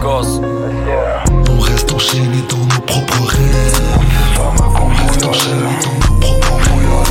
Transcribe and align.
On 0.00 1.58
reste 1.58 1.92
enchaîné 1.92 2.38
dans 2.48 2.56
nos 2.56 2.80
propres 2.86 3.24
rêves. 3.26 3.80
On 4.38 4.88
reste 4.94 5.24
enchaîné 5.24 5.74
dans 5.82 5.92
nos 5.92 6.14
propres 6.20 6.54
rêves. 6.54 7.10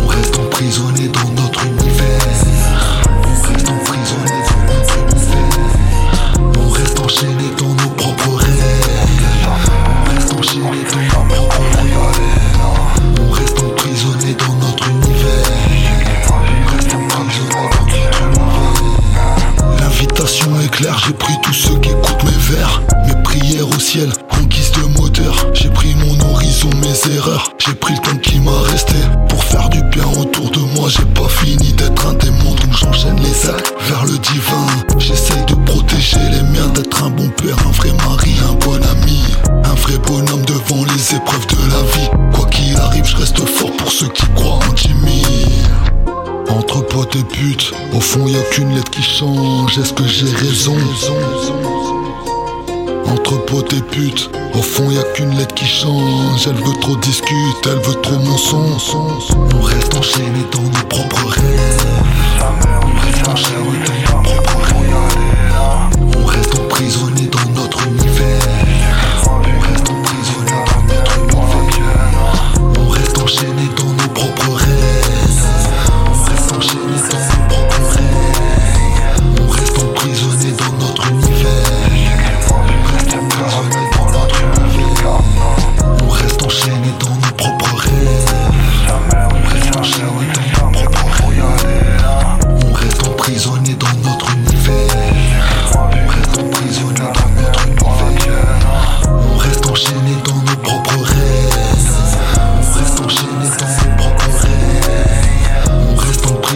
On 0.00 0.06
reste 0.06 0.38
emprisonné 0.38 1.08
dans 1.08 1.42
notre 1.42 1.66
univers. 1.66 2.22
On 3.26 3.34
reste 3.48 3.68
emprisonné 3.68 4.38
dans 4.48 4.62
notre 4.72 4.94
univers. 4.96 5.58
On 6.56 6.70
reste 6.70 7.00
enchaîné 7.00 7.50
dans 7.58 7.74
nos 7.74 7.90
propres 7.96 8.36
rêves. 8.36 8.86
On 10.06 10.14
reste 10.14 10.32
enchaîné 10.34 10.84
dans 10.88 11.02
nos 11.02 11.24
propres 11.34 11.62
rêves. 11.78 11.98
On 13.20 13.30
reste 13.32 13.58
emprisonné 13.60 14.34
dans 14.34 14.54
notre 14.64 14.88
univers. 14.88 15.50
On 16.30 16.76
reste 16.76 16.94
emprisonné 16.94 17.48
dans 17.50 17.62
notre 17.64 17.82
univers. 17.82 18.22
L'invitation 19.80 20.60
est 20.60 20.70
claire, 20.70 20.98
j'ai 21.06 21.12
pris 21.12 21.36
tout 21.42 21.52
seul. 21.52 21.71
J'ai 27.58 27.74
pris 27.74 27.94
le 27.94 28.00
temps 28.00 28.16
qui 28.18 28.38
m'a 28.40 28.60
resté 28.70 28.94
Pour 29.28 29.42
faire 29.44 29.68
du 29.68 29.82
bien 29.84 30.06
autour 30.18 30.50
de 30.50 30.60
moi, 30.76 30.88
j'ai 30.88 31.04
pas 31.06 31.28
fini 31.28 31.72
d'être 31.72 32.06
un 32.06 32.14
démon 32.14 32.54
Donc 32.54 32.72
j'enchaîne 32.72 33.18
les 33.20 33.48
actes 33.48 33.74
vers 33.88 34.04
le 34.04 34.18
divin. 34.18 34.66
J'essaye 34.98 35.44
de 35.46 35.54
protéger 35.54 36.20
les 36.30 36.42
miens, 36.42 36.68
d'être 36.68 37.02
un 37.02 37.10
bon 37.10 37.28
père, 37.30 37.56
un 37.66 37.72
vrai 37.72 37.90
mari, 38.04 38.34
un 38.48 38.54
bon 38.54 38.80
ami 38.90 39.22
Un 39.64 39.74
vrai 39.74 39.98
bonhomme 40.06 40.44
devant 40.44 40.84
les 40.84 41.14
épreuves 41.14 41.46
de 41.46 41.70
la 41.70 41.82
vie. 41.92 42.10
Quoi 42.32 42.46
qu'il 42.46 42.76
arrive, 42.76 43.04
je 43.04 43.16
reste 43.16 43.44
fort 43.46 43.72
pour 43.76 43.90
ceux 43.90 44.08
qui 44.08 44.26
croient 44.34 44.58
en 44.70 44.76
Jimmy. 44.76 45.22
Entre 46.48 46.80
potes 46.86 47.16
et 47.16 47.24
putes, 47.24 47.72
au 47.92 48.00
fond 48.00 48.26
y 48.26 48.36
a 48.36 48.42
qu'une 48.50 48.74
lettre 48.74 48.90
qui 48.90 49.02
change, 49.02 49.78
est-ce 49.78 49.92
que 49.92 50.06
j'ai 50.06 50.30
raison? 50.30 50.76
Entre 53.12 53.44
potes 53.44 53.74
et 53.74 53.82
putes, 53.82 54.30
au 54.54 54.62
fond 54.62 54.90
y 54.90 54.98
a 54.98 55.02
qu'une 55.12 55.36
lettre 55.36 55.54
qui 55.54 55.66
change, 55.66 56.46
elle 56.46 56.54
veut 56.54 56.80
trop 56.80 56.96
discuter, 56.96 57.36
elle 57.66 57.78
veut 57.86 58.00
trop 58.00 58.18
mon 58.18 58.38
son. 58.38 58.64
On 59.54 59.60
reste 59.60 59.94
enchaîné 59.94 60.40
dans 60.50 60.62
nos 60.62 60.86
propres 60.88 61.28
rêves, 61.28 61.81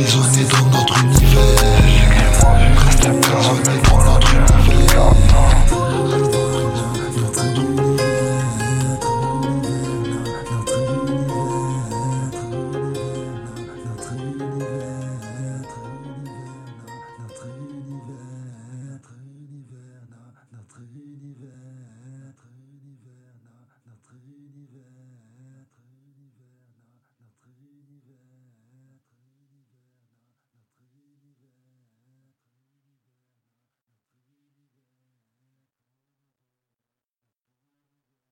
Horizonte 0.06 0.44
do 0.44 0.86